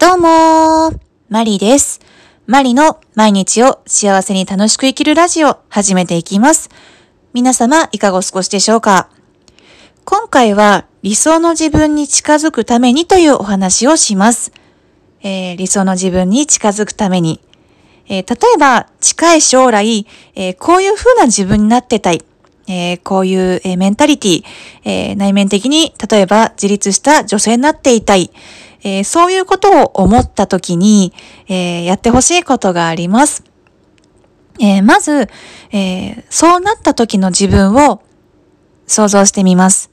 [0.00, 2.00] どうもー、マリです。
[2.46, 6.70] マリの毎日を幸せに楽しく生きるラジオ始めていきます。
[7.34, 9.10] 皆様いかがお過ごしでしょうか？
[10.06, 14.52] 今回は理想の自分に近づくためにというお話をします。
[15.20, 17.38] えー、理想の自分に近づくために。
[18.08, 22.24] えー、例えば近い将来、えー、こういう風な自分になってたい。
[22.68, 24.44] えー、こういう、えー、メンタリティ、
[24.84, 28.30] えー、内面的に、例えば自立した女性になっていたい。
[28.82, 31.12] えー、そういうことを思ったときに、
[31.48, 33.44] えー、やってほしいことがあります。
[34.58, 35.28] えー、まず、
[35.72, 38.02] えそうなった時の自分を
[38.86, 39.90] 想像してみます。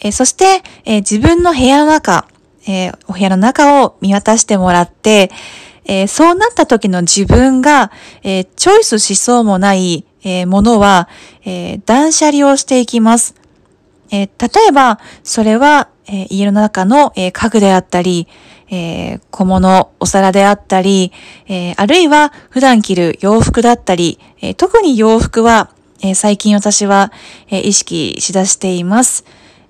[0.00, 2.26] えそして、え自分の部屋の中、
[2.66, 5.30] えお部屋の中を見渡してもらって、
[5.86, 7.90] えそうなった時の自分が、
[8.22, 11.08] えチョイスしそうもない、えものは、
[11.46, 13.34] え断捨離をしていきます。
[14.10, 14.30] え例
[14.68, 18.28] えば、それは、えー、家の中の、えー、家具であったり、
[18.68, 21.12] え、小物、お皿であったり、
[21.48, 25.70] えあるいは普段着る洋服だったり、え特に洋服は、
[26.02, 27.12] え最近私は、
[27.48, 29.24] え意識しだしています。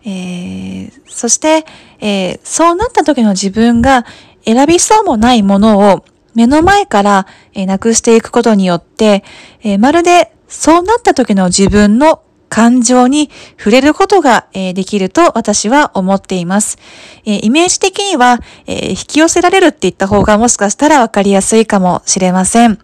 [0.04, 1.66] えそして、
[2.00, 4.06] えそうなった時の自分が
[4.46, 9.24] 選びそうもないものを目の前から、えなくしていくことによって、
[9.62, 12.22] えまるでそうなった時の自分の
[12.56, 16.78] 感情に触れることが、できると私は思っています。
[17.26, 22.78] えイメージ的には、え引き寄せられるって言った方がもしかしたらわかりやすいかもしれません。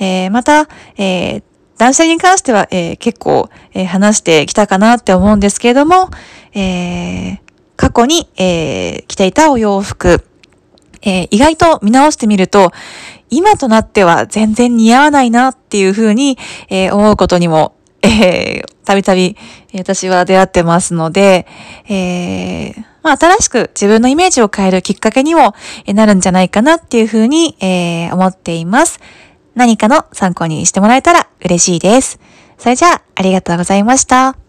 [0.00, 1.44] えまた、え
[1.78, 6.10] 断捨離に関しては、え結構、え話してきたかなって思うんですけれども、
[6.52, 7.38] え
[7.76, 10.24] 過去に、え着ていたお洋服、
[11.02, 12.72] え意外と見直してみると、
[13.30, 16.36] 今となっては全然似合わないなっていうふうに、
[16.68, 19.36] え思うことにもえー、たびたび
[19.74, 21.46] 私は出会ってますので、
[21.88, 25.54] えー、まあ、新しく自分のイメージを変えるきっかけにも
[25.86, 29.00] なるんじゃないかなっていうふうに、えー、思っています。
[29.54, 32.20] 何かの参考にしてもらえたら嬉しいです。
[32.58, 34.47] それじゃあ、ありがとうございました。